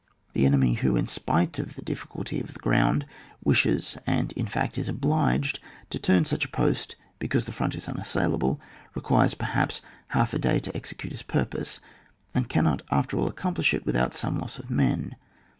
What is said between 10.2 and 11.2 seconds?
a day to execute